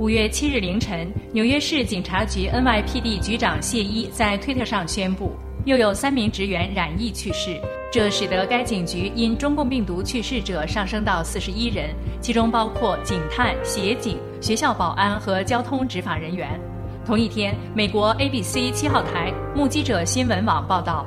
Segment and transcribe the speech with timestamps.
[0.00, 5.36] 五月七日凌晨，纽约市警察局 NYPD 局长谢伊在推特上宣布，
[5.66, 7.60] 又有三名职员染疫去世，
[7.92, 16.58] 这使得该警局因中共病毒去世者上升到四十一人，其中包括警探、协警、学校保安和交通执法人员。
[17.04, 21.04] 同一天，美国 ABC 七号台目击者新闻网报道，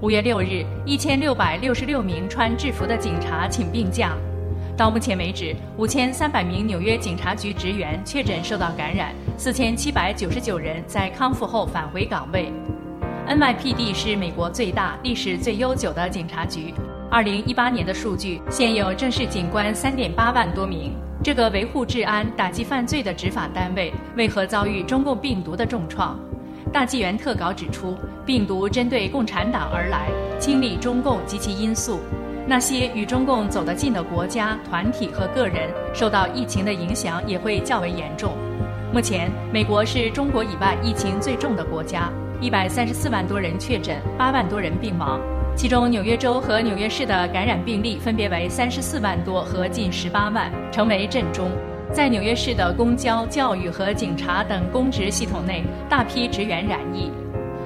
[0.00, 4.16] 五月六日，一千六百六十六名穿制服的警察请病假。
[4.76, 12.52] 到目前为止，五千三百名纽约警察局职员确诊受到感染，四千七百九十九人在康复后返回岗位。
[13.26, 16.74] NYPD 是美国最大、历史最悠久的警察局。
[17.10, 20.92] 二零一八年的数据，现有正式警官三点八万多名。
[21.24, 26.20] 这个维护治安、打击犯罪的执法单位，为何遭遇中共病毒的重创？
[26.70, 27.96] 大纪元特稿指出，
[28.26, 31.98] 病毒针对共产党而来，清理中共及其因素。
[32.48, 38.32] 那些与中共走得近的国家、团体和个人，受到疫情的影响也会较为严重。
[38.92, 42.08] 目前，美国是中国以外疫情最重的国家，
[42.40, 45.20] 一百三十四万多人确诊，八万多人病亡。
[45.56, 51.50] 其中，纽约州和纽约市的感染病例分别为三十四万多和近十八万，成为震中。
[51.92, 57.10] 在纽约市的公交、教育和警察等公职系统内，大批职员染疫。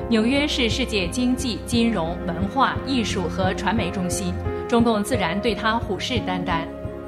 [0.08, 4.32] 纽约是世界经济、金融、文化艺术和传媒中心。
[4.70, 6.60] 中共自然对他虎视眈眈。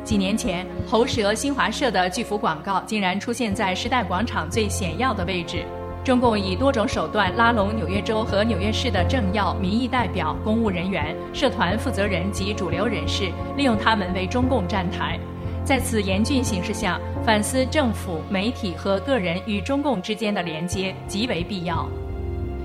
[0.02, 5.64] 几年前，喉舌新华社的巨幅广告竟然出现在时代广场最显要的位置。
[6.02, 15.16] 中共以多种手段拉拢纽约州和纽约市的政要、民意代表、公务人员、社团负责人及主流人士，利用他们为中共站台。
[15.64, 21.88] 在此严峻形势下，反思政府、媒体和个人与中共之间的连接极为必要。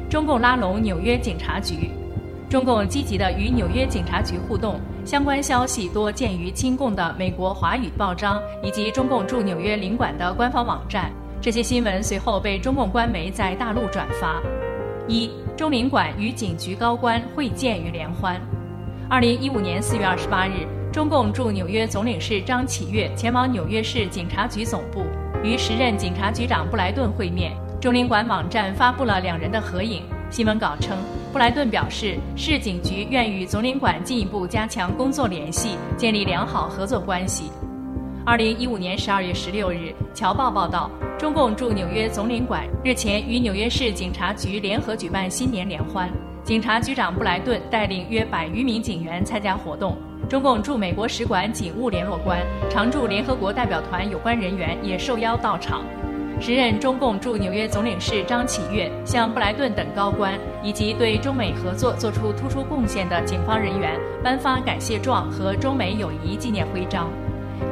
[0.10, 1.92] 中共拉拢纽约警察局。
[2.50, 11.12] 中共积极的与纽约警察局互动，相关消息多见于亲共的美国华语报章以及中共驻纽约领馆的官方网站。
[11.42, 14.42] 这些新闻随后被中共官媒在大陆转发。
[15.10, 18.40] 一中领馆与警局高官会见与联欢。
[19.10, 25.04] 二零一五年四月二十八日，中共驻纽约总领事张启岳前往纽约市警察局总部，
[25.44, 27.52] 与时任警察局长布莱顿会面。
[27.82, 30.02] 中领馆网站发布了两人的合影。
[30.30, 30.98] 新闻稿称，
[31.32, 37.52] 布莱顿表示，市警局愿与总领馆进一步加强工作联系，建立良好合作关系。
[38.26, 46.10] 二零一五年十二月十六日，《侨报》报道，中共驻纽约总领馆日前与纽约市警察局联合举办新年联欢，
[46.44, 49.98] 警察局长布莱顿带领约百余名警员参加活动，
[50.30, 52.40] 中共驻美国使馆警务联络官、
[52.70, 55.84] 常驻联合国代表团有关人员也受邀到场。
[56.40, 67.10] 时任中共驻纽约总领事张启岳向布莱顿等高官以及对中美合作作出突出贡献的警方人员颁发感谢状和中美友谊纪念徽章。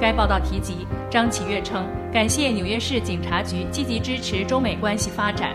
[0.01, 5.51] 该报道提及，张启月称感谢纽约市警察局积极支持中美关系发展。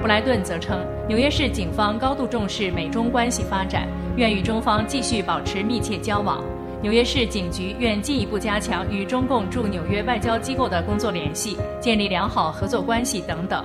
[0.00, 6.42] 布莱顿则称，纽约市警方高度重视美中关系发展，愿与中方继续保持密切交往。
[6.82, 13.64] 纽约市警局愿进一步加强与中共驻纽约外交机构的工作联系，建立良好合作关系等等。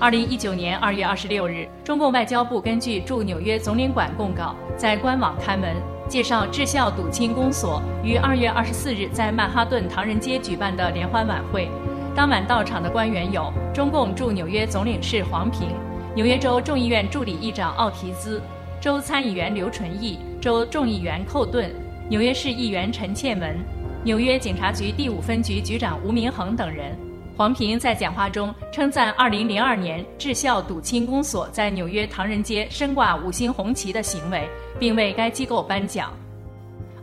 [0.00, 5.72] 二零一九年二月二十六日，中共外交部根据驻纽约总领馆公告，在官网刊文
[6.08, 11.68] 介绍智孝笃亲公所于二月二十四日在曼哈顿唐人街举办的联欢晚会。
[12.12, 15.68] 当晚到场的官员有中共驻纽约总领事黄平、
[16.12, 18.42] 纽约州众议院助理议长奥提兹、
[18.80, 21.72] 州参议员刘纯义、州众议员寇顿。
[22.12, 23.56] 纽约市议员陈倩文、
[24.04, 26.94] 纽约警察局第五分局局长吴明恒等人。
[27.38, 34.46] 黄平在讲话中称赞2002年智孝笃亲公所在纽约唐人街升挂五星红旗的行为，
[34.78, 36.12] 并为该机构颁奖。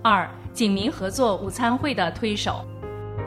[0.03, 2.63] 二、警民合作午餐会的推手。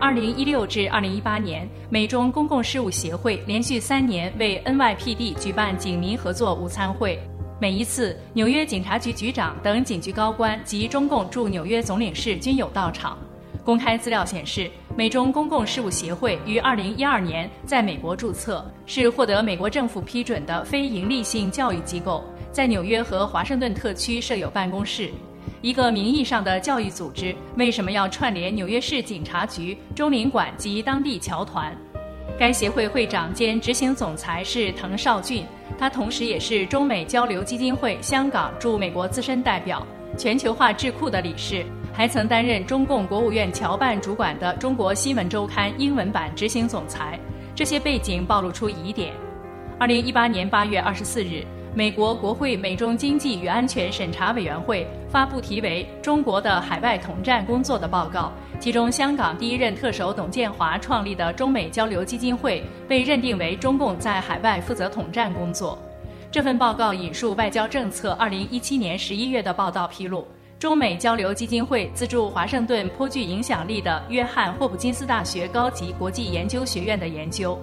[0.01, 7.19] 2016至2018年，美中公共事务协会连续三年为 NYPD 举办警民合作午餐会。
[7.63, 13.17] 每一次，纽约警察局局长等警局高官及中共驻纽约总领事均有到场。
[13.65, 25.09] 公开资料显示，美中公共事务协会于2012年在美国注册，是获得美国政府批准的非营利性教育机构，在纽约和华盛顿特区设有办公室。
[25.61, 31.73] 一个名义上的教育组织，为什么要串联纽约市警察局、中领馆及当地侨团？
[32.39, 35.45] 该协会会长兼执行总裁是滕少俊。
[35.79, 39.85] 他同时也是中美交流基金会香港驻美国资深代表、
[40.17, 47.19] 全球化智库的理事，还曾担任中共国务院侨办主管的《中国新闻周刊》英文版执行总裁。
[47.55, 49.13] 这些背景暴露出疑点。
[49.79, 51.45] 二零一八年八月二十四日
[51.75, 65.79] 美国国会美中经济与安全审查委员会发布题为《中国的海外统战工作》的报告，其中香港第一任特首董建华创立的中美交流基金会被认定为中共在海外负责统战工作。
[66.31, 70.27] 这份报告引述《外交政策》二零一七年十一月的报道披露，
[70.59, 77.61] 中美交流基金会资助华盛顿颇具影响力的约翰霍普金斯大学高级国际研究学院的研究。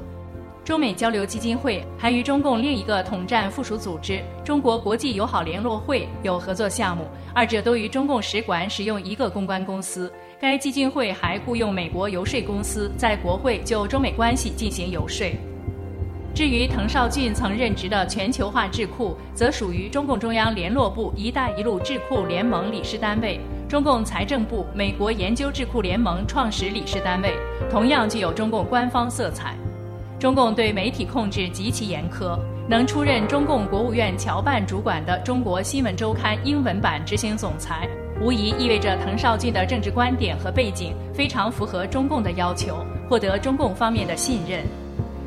[0.70, 10.14] 中美交流基金会还与中共另一个统战附属组织——中国国际友好联络会有合作项目，二者都与中共使馆使用一个公关公司。
[10.40, 15.28] 该基金会还雇佣美国游说公司在国会就中美关系进行游说。
[16.36, 27.34] 至于滕绍俊曾任职的全球化智库，则属于中共中央联络部“一带一路”智库联盟理事单位，中共财政部美国研究智库联盟创始理事单位，
[27.72, 29.56] 同样具有中共官方色彩。
[30.20, 32.38] 中共对媒体控制极其严苛，
[32.68, 37.88] 能出任中共国务院侨办主管的《中国新闻周刊》英文版执行总裁，
[38.22, 44.62] 无疑意味着滕绍俊的政治观点和背景非常符合中共的要求，获得中共方面的信任。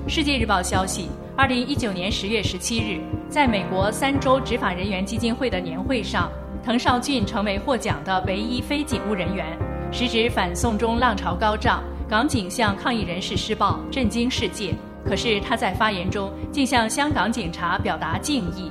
[0.07, 1.09] 世界日报消息，
[1.39, 3.01] 二零一九年十月十七日，
[3.31, 6.31] 在美国三州执法人员基金会的年会上，
[6.63, 9.47] 滕绍俊成为获奖的唯一非警务人员，
[9.91, 11.83] 时值反送中浪潮高涨。
[12.13, 14.75] 港警向抗议人士施暴，震惊世界。
[15.03, 18.71] 可是他在发言中竟向香港警察表达敬意。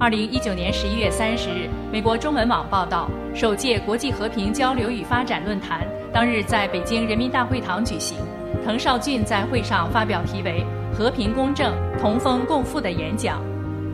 [0.00, 8.16] 二零一九年十一月三十日，美国中文网报道，首届国际和平交流与发展论坛当日在北京人民大会堂举行。
[8.64, 10.64] 滕少俊在会上发表题为
[10.96, 11.70] 《和平公正、
[12.00, 13.42] 同风共富》的演讲，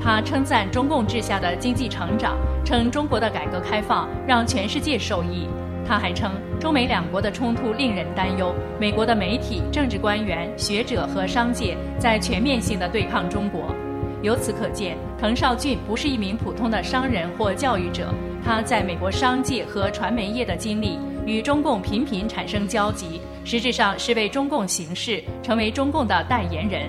[0.01, 5.49] 他称赞中共治下的经济成长，称中国的改革开放让全世界受益。
[5.91, 8.55] 他还称，中美两国的冲突令人担忧。
[8.79, 13.75] 美国的媒体、政治官员、学者和商界在全面性的对抗中国。
[14.23, 18.15] 由此可见，滕少俊不是一名普通的商人或教育者，
[18.45, 20.97] 他在美国商界和传媒业的经历
[21.27, 26.89] 与中共频频产生交集，实质上是为中共行事，成为中共的代言人。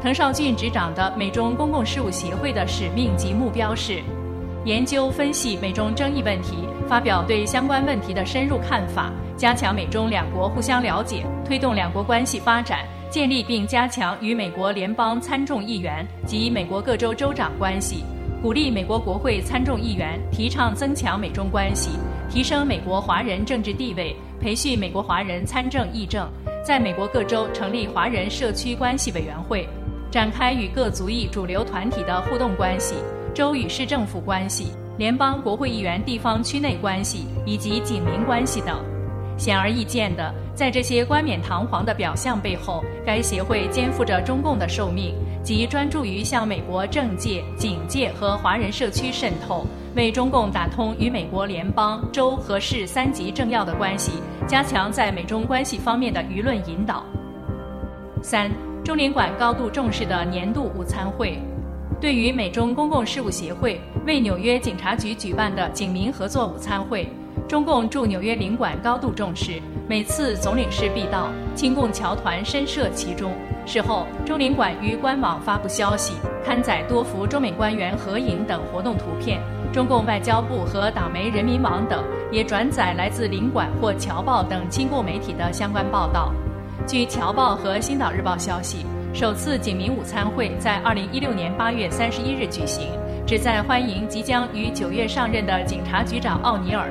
[0.00, 4.00] 滕少俊执掌的美中公共事务协会的使命及目标是。
[4.64, 12.80] 研究分析美中争议问题，发表对相关问题的深入看法，加强美中两国互相了解，推动两国关系发展，
[13.10, 18.04] 建立并加强与美国联邦参众议员及美国各州州长关系，
[18.42, 21.90] 鼓励美国国会参众议员提倡增强美中关系，
[22.30, 26.28] 提升美国华人政治地位，培训美国华人参政议政，
[26.64, 29.68] 在美国各州成立华人社区关系委员会，
[30.10, 32.96] 展开与各族裔主流团体的互动关系。
[33.34, 38.78] 州与市政府关系、联邦国会议员地方区内关系以及警民关系等，
[39.38, 49.66] 显而易见的，在这些冠冕堂皇的表象背后，该协会肩负着中共的受命，即专注于向美国政界、警界和华人社区渗透，
[49.96, 54.12] 为中共打通与美国联邦、州和市三级政要的关系，
[54.46, 57.02] 加强在美中关系方面的舆论引导。
[58.22, 58.50] 三，
[58.84, 61.38] 中领馆高度重视的年度午餐会。
[62.00, 67.08] 对于美中公共事务协会为纽约警察局举办的警民合作午餐会，
[67.48, 73.32] 中共驻纽约领馆高度重视，每次总领事必到，亲共侨团深涉其中。
[73.64, 76.14] 事后，中领馆于官网发布消息，
[76.44, 79.40] 刊载多幅中美官员合影等活动图片。
[79.72, 86.34] 中共外交部和党媒人民网等也转载来自领馆或侨报等亲共媒体的相关报道。
[86.86, 88.84] 据侨报和星岛日报消息。
[89.14, 92.88] 首次警民午餐会在二零一六年八月三十一日举行，
[93.26, 96.88] 旨在欢迎即将于九月上任的警察局长奥尼尔。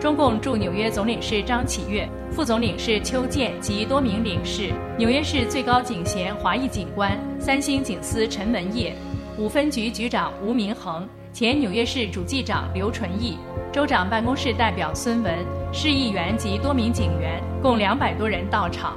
[0.00, 8.94] 中共驻纽约总领事张启岳、副总领事邱健及多名领事，纽约市最高警衔华裔警官、三星警司陈文业，
[9.36, 13.38] 五分局局长吴明恒，前纽约市主计长刘纯义，
[13.72, 15.34] 州长办公室代表孙文，
[15.72, 18.96] 市议员及多名警员，共两百多人到场。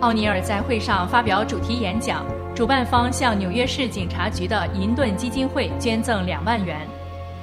[0.00, 6.86] 奥尼尔在会上发表主题演讲，主办方向纽约市警察局的银盾基金会捐赠两万元。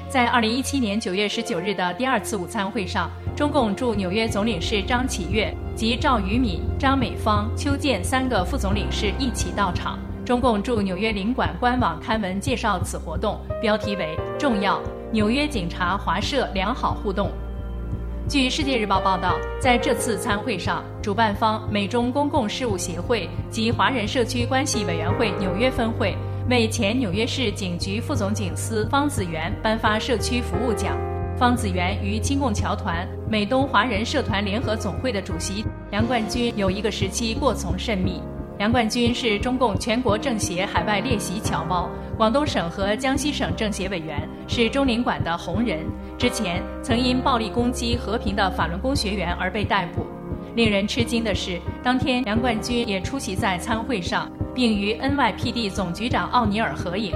[0.07, 9.97] 在二零一七年九月十九日的第二次午餐会上，中共驻纽约总领事张启岳及赵于敏、张美芳、邱健三个副总领事一起到场。
[10.23, 14.79] 中共驻纽约领馆官网刊文介绍此活动，标题为“重要
[15.11, 17.31] 纽约警察华社良好互动”。
[18.29, 26.15] 据《世界日报》报道，在这次参会上，主办方美中公共事务协会及华人社区关系委员会纽约分会
[26.47, 30.95] 为前纽约市警局副总警司方子元颁发社区服务奖。
[31.39, 38.21] 方子元与亲共侨团美东华人社团联合总会的主席梁冠军有一个时期过从甚密。
[38.59, 45.79] 梁冠军是中共全国政协海外列席侨胞，广东省和江西省政协委员，是中领馆的红人。
[46.17, 50.05] 之前曾因暴力攻击和平的法轮功学员而被逮捕。
[50.55, 57.13] 令人吃惊的是，当天梁冠军也出席在参会上，并与 NYPD 总局长奥尼尔合影。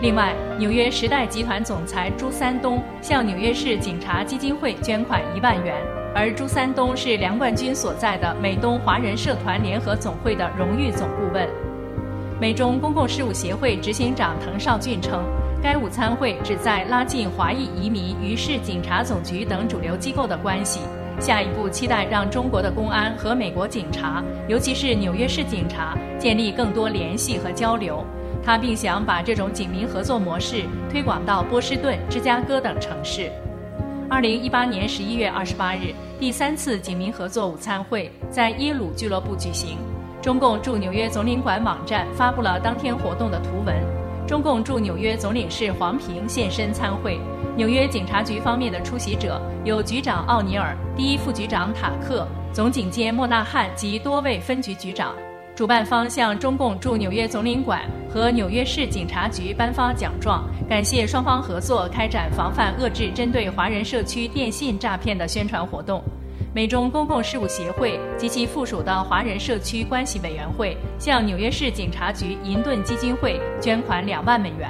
[0.00, 5.76] 另外，纽约时代集团总裁朱三东向纽约市警察基金会捐款一万元。
[6.14, 11.48] 而朱三东是梁冠军所在的美东华人社团联合总会的荣誉总顾问。
[12.38, 15.24] 美中公共事务协会执行长滕绍俊称，
[15.62, 20.80] 该午餐会旨在拉近华裔移民与市警察总局等主流机构的关系。
[21.18, 28.04] 下一步期待让中国的公安和美国警察，尤其是纽约市警察，建立更多联系和交流。
[28.44, 33.30] 他并想把这种警民合作模式推广到波士顿、芝加哥等城市。
[34.12, 39.78] 二零一八年十一月二十八日，第三次警民合作午餐会在耶鲁俱乐部举行。
[40.20, 43.74] 中共驻纽约总领馆网站发布了当天活动的图文。
[44.26, 47.18] 中共驻纽约总领事黄平现身参会。
[47.56, 55.14] 纽约警察局方面的出席者有局长奥尼尔、第一副局长塔克、总警监莫纳汉及多位分局局长。
[55.54, 66.02] 主办方向中共驻纽约总领馆和纽约市警察局颁发奖状，感谢双方合作开展防范遏制针对华人社区电信诈骗的宣传活动。
[66.54, 74.68] 美中公共事务协会及其附属的华人社区关系委员会向纽约市警察局银盾基金会捐款两万美元。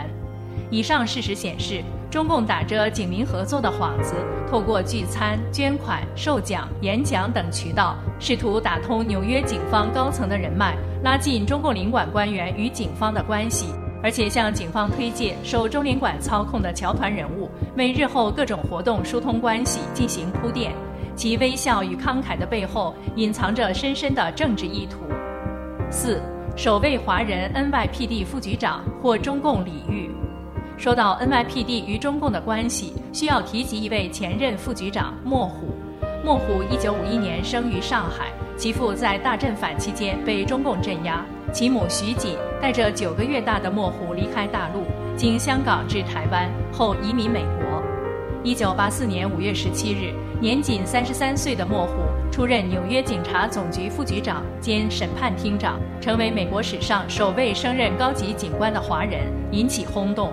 [0.69, 1.83] 以上事实显示。
[2.13, 4.17] 中共打着警民合作的幌子，
[4.47, 13.69] 透过聚餐、捐款、授奖、演讲等渠道，试图打通纽约警方高层的人脉，拉近中共领馆官员与警方的关系，
[14.03, 20.71] 而且向警方推荐受中领馆操控的侨团人物，为日后各种活动疏通关系进行铺垫。
[21.17, 24.99] 其微笑与慷慨的背后，隐藏着深深的政治意图。
[25.91, 26.21] 四，
[26.59, 30.11] 首位华人 NYPD 副局长获中共礼遇。
[30.83, 35.69] 说到 NYPD 与中共的关系，需要提及一位前任副局长莫虎。
[36.25, 44.83] 莫虎1951年生于上海，其父在大镇反期间被中共镇压，其母徐锦带着九个月大的莫虎离开大陆，
[45.17, 47.81] 经香港至台湾后移民美国。
[48.43, 51.93] 1984年5月17日，年仅33岁的莫虎
[52.33, 60.33] 出任纽约警察总局副局长兼审判厅长，成为美国史上首位升任高级警官的华人，引起轰动。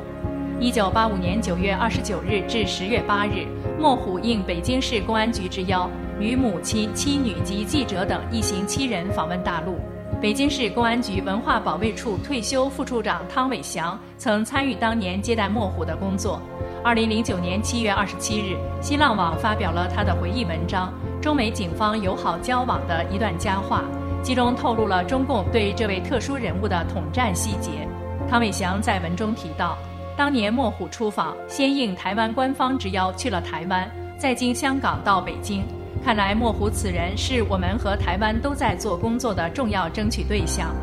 [0.62, 3.48] 一九八五年九月二十九日至十月八日，
[3.80, 5.89] 莫虎应北京市公安局之邀，
[6.20, 9.80] 与母亲、妻女及记者等一行七人访问大陆。
[10.22, 16.42] 北京市公安局文化保卫处退休副处长汤伟祥曾参与当年接待莫虎的工作。
[16.84, 20.92] 二零零九年七月二十七日，新浪网发表了他的回忆文章
[21.24, 23.86] 《中美警方友好交往的一段佳话》，
[24.22, 27.88] 其中透露了中共对这位特殊人物的统战细节。
[28.30, 29.78] 汤伟祥在文中提到。
[30.20, 35.64] 当年莫虎出访，先应台湾官方之邀去了台湾，再经香港到北京。
[36.04, 40.76] 看来莫虎此人是我们和台湾都在做工作的重要争取对象。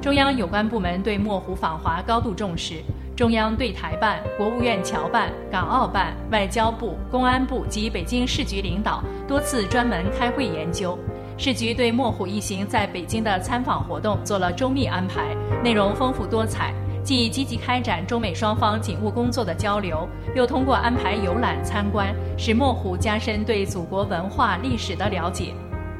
[0.00, 2.84] 中央有关部门对莫虎访华高度重视，
[3.16, 10.96] 中央对台办、国务院侨办、港澳办、外交部、公安部及北京市局领导多次专门开会研究。
[11.36, 15.34] 市局对莫虎一行在北京的参访活动做了周密安排，
[15.64, 16.72] 内容丰富多彩。
[17.04, 25.54] 既积极开展中美双方警务工作的交流，又通过安排游览参观，使莫虎加深对祖国文化历史的了解。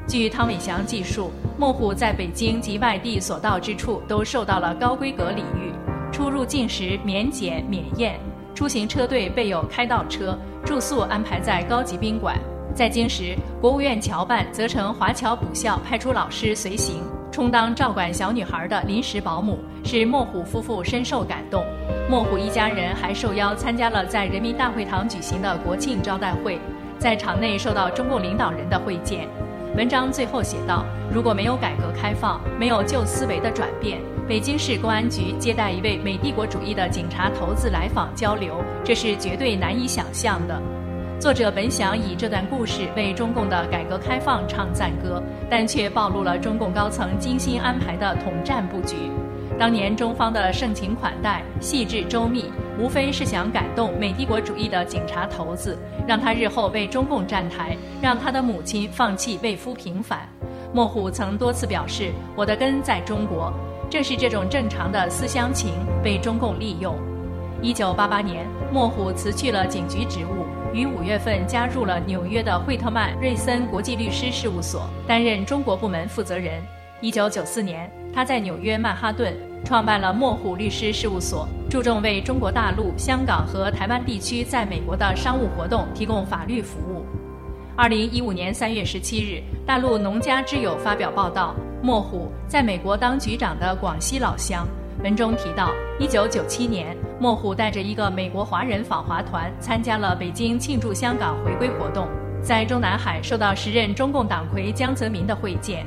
[0.07, 5.71] 据汤伟祥记述，莫虎在北京及外地所到之处都受到了高规格礼遇，
[6.11, 8.19] 出入境时免检免验，
[8.55, 10.35] 出行车队备有开道车，
[10.65, 12.35] 住宿安排在高级宾馆。
[12.73, 17.01] 在京时，国务院侨办则成华侨补校派出老师随行。
[17.35, 21.65] 充当照管小女孩的临时保姆，使莫虎夫妇深受感动。
[22.09, 26.57] 莫虎一家人还受邀参加了在人民大会堂举行的国庆招待会，
[26.97, 29.27] 在场内受到中共领导人的会见。
[29.75, 33.99] 文章最后写道：“如果没有改革开放，没有旧思维的转变，
[34.29, 40.57] 北京市公安局接待一位美帝国主义的警察头子来访交流，这是绝对难以想象的。”
[41.17, 48.95] 作者本想以这段故事为中共的改革开放唱赞歌，但却暴露了中共高层精心安排的统战布局。
[49.57, 60.27] 当年中方的盛情款待、细致周密，无非是想感动美帝国主义的警察头子，让他日后为中共站台，让他的母亲放弃为夫平反。
[60.73, 63.51] 莫虎曾多次表示：“我的根在中国。”
[63.89, 65.71] 正是这种正常的思乡情
[66.03, 66.93] 被中共利用。
[67.61, 70.45] 一九八八年，莫虎辞去了警局职务。
[70.73, 76.61] 于五月份加入了纽约的惠特曼瑞森国际律师事务所，担任中国部门负责人。
[77.01, 79.33] 一九九四年，他在纽约曼哈顿
[79.63, 87.05] 创办了莫虎律师事务所，注重为中国大陆、香港和台湾地区在美国的商务活动提供法律服务。
[87.77, 94.67] 二零一五年三月十七日，大陆农家之友发表报道，莫虎在美国当局长的广西老乡。
[95.03, 102.07] 文中提到，一九九七年，莫虎带着一个美国华人访华团参加了北京庆祝香港回归活动，
[102.41, 105.85] 在中南海受到时任中共党魁江泽民的会见。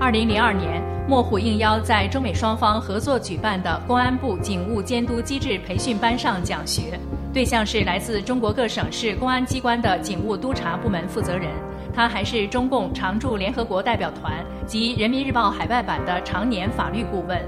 [0.00, 6.98] 二零零二年，莫虎应邀在中美双方合作举办的公安部警务监督机制培训班上讲学。
[7.32, 11.50] 对象是来自中国各省市公安机关的警务督察部门负责人，
[11.92, 14.32] 他还是中共常驻联合国代表团
[14.66, 17.40] 及人民日报海外版的常年法律顾问。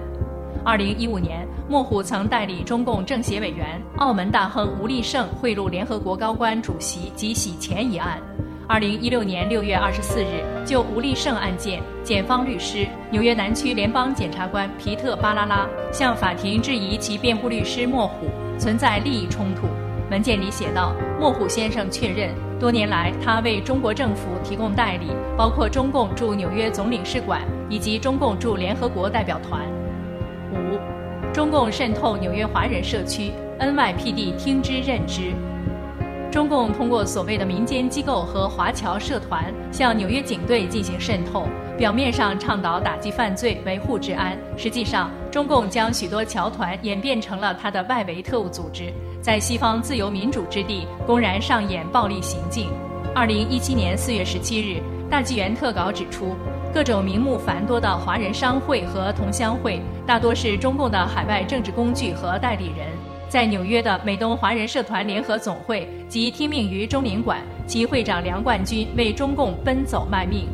[0.67, 8.21] 二零一五年，莫虎曾代理中共政协委员、澳门大亨吴立胜贿赂联合国高官主席及洗钱一案。
[8.67, 18.27] 二零一六年六月二十四日，就吴立胜案件，检方律师、纽约南区联邦检察官皮特·巴拉拉向法庭质疑其辩护律师莫虎。
[18.59, 19.69] 存在利益冲突。
[20.11, 29.61] 文件里写道：“莫虎先生确认，多年来他为中国政府提供代理，包括中共驻纽约总领事馆以及中共驻联合国代表团。”
[31.37, 35.35] 中共渗透纽约华人社区，NYPD 听之任之。
[36.33, 41.47] 中共通过所谓的民间机构和华侨社团向纽约警队进行渗透。
[41.77, 48.91] 表面上倡导打击犯罪、维护治安，实际上，中共将许多侨团演变成了他的外围特务组织，
[49.21, 52.71] 在西方自由民主之地公然上演暴力行径。
[53.15, 56.35] 二零一七年四月十七日，大纪元特稿指出，
[56.77, 62.87] 各种名目繁多的华人商会和同乡会，大多是中共的海外政治工具和代理人。
[63.31, 70.47] 在纽约的美东华人社团联合总会即听命于中领馆，其会长梁冠军为中共奔走卖命。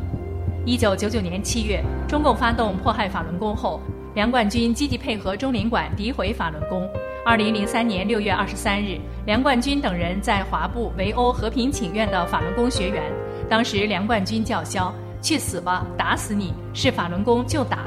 [0.65, 3.81] 一九九九年七月，中共发动迫害法轮功后，
[4.15, 6.89] 梁冠军积极配合中领馆诋毁法轮功。
[7.25, 13.03] 二零零三年六月二十三日，梁冠军等人在华埠围殴和平请愿的法轮功学员，
[13.49, 16.53] 当时梁冠军叫嚣：“去死吧，打死你！
[16.73, 17.79] 是法轮功就打。”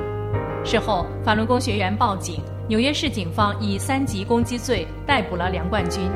[0.65, 6.11] 事后，法轮功学员报警，纽约市警方以三级攻击罪逮捕了梁冠军。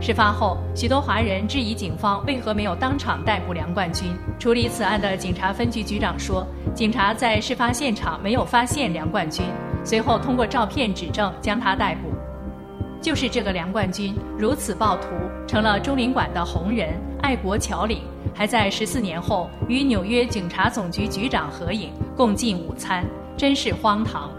[0.00, 4.08] 事发后，许多华人质疑警方为何没有当场逮捕梁冠军。
[4.38, 9.46] 处理此案的警察分局局长说：“警察在事发现场没有发现梁冠军，
[9.84, 12.10] 随后通过照片指证将他逮捕。
[13.00, 15.08] 就是这个梁冠军如此暴徒，
[15.46, 18.02] 成了中领馆的红人、爱国侨领，
[18.34, 23.04] 还在十四年后与纽约警察总局局长合影共进午餐，
[23.36, 24.30] 真是荒唐。”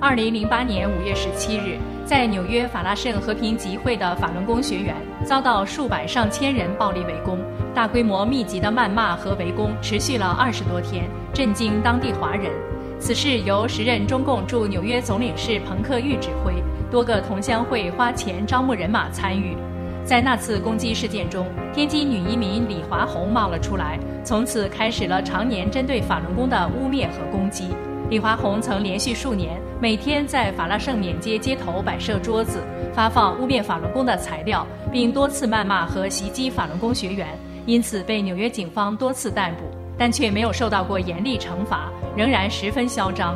[0.00, 1.78] 二零零八年五月十七日。
[2.04, 7.38] 在纽约法拉盛和平集会的法轮功学员遭到数百上千人暴力围攻，
[7.72, 12.50] 大规模密集的谩骂和围攻持续了二十多天，震惊当地华人。
[12.98, 16.52] 此事由时任中共驻纽约总领事彭克玉指挥，
[16.90, 19.56] 多个同乡会花钱招募人马参与。
[20.04, 27.68] 在那次攻击事件中，天津女移民李华红冒了出来，从此开始了常年针对法轮功的污蔑和攻击。
[28.10, 32.58] 李华红曾连续数年每天在法拉盛缅街街头摆设桌子，
[32.92, 37.28] 发放污蔑法轮功的材料，并多次谩骂和袭击法轮功学员，
[37.64, 39.64] 因此被纽约警方多次逮捕，
[39.96, 43.34] 但却没有受到过严厉惩罚，仍然十分嚣张。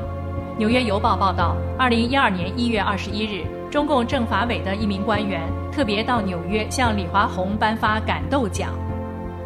[0.59, 8.71] 纽约邮报报道，二零一二年一月二十一日，中共政法委的一名官员特别到纽约向李华红颁发感动奖。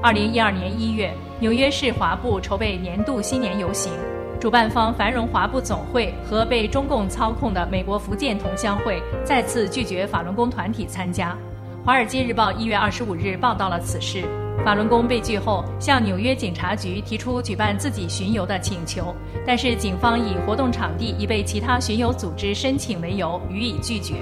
[0.01, 3.93] 二零一二年一月，纽约市华埠筹备年度新年游行。
[4.39, 11.37] 主办方繁荣华埠总会和被中共操控的美国福建同乡会再次拒绝法轮功团体参加。
[11.85, 14.23] 《华尔街日报》一月二十五日报道了此事。
[14.65, 19.15] 法轮功被拒后，向纽约警察局提出举办自己巡游的请求，
[19.47, 24.15] 但是警方以活动场地已被其他巡游组织申请为由予以拒绝。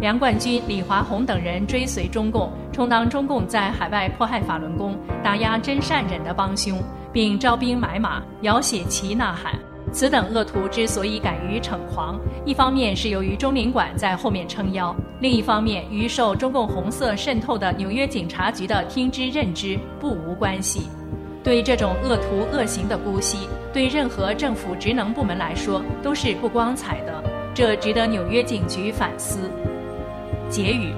[0.00, 6.82] 梁冠军、李华红等人追随中共，充当中共在海外迫害法轮功、打压真善忍的帮凶。
[7.12, 9.56] 并招兵买马，摇血旗呐喊。
[9.92, 20.88] 此等恶徒之所以敢于逞狂，一方面是由于中领馆在后面撑腰，另一方面与受中共红色渗透的纽约警察局的听之任之不无关系。
[21.42, 27.22] 对这种恶徒恶行的姑息，对任何政府职能部门来说都是不光彩的，
[27.54, 29.50] 这值得纽约警局反思。
[30.48, 30.92] 结语：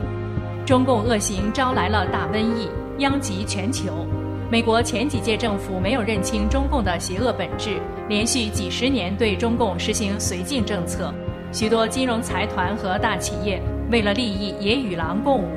[0.64, 4.06] 中共恶行招来了大瘟疫，殃及全球。
[4.48, 11.12] 美国前几届政府没有认清中共的邪恶本质，连续几十年对中共实行绥靖政策，
[11.52, 15.48] 许多金融财团和大企业为了利益也与狼共舞。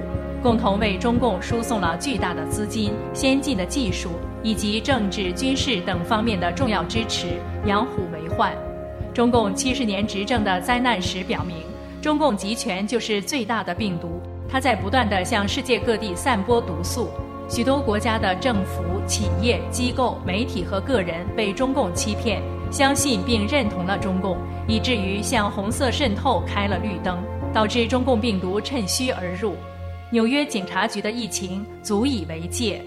[0.42, 4.12] 共同为中共输送了巨大的资金、先进的技术
[4.42, 7.28] 以及政治、军事等方面的重要支持，
[7.66, 8.54] 养虎为患。
[9.14, 11.58] 中共七十年执政的灾难史表明，
[12.02, 17.10] 中共集权就是最大的病毒，它在不断地向世界各地散播毒素。
[17.50, 24.38] 许多国家的政府、企业、机构、媒体和个人被中共欺骗，相信并认同了中共，
[24.70, 27.18] 以至于向红色渗透开了绿灯，
[27.54, 29.56] 导致中共病毒趁虚而入。
[30.12, 32.82] 纽约警察局的疫情足以为戒。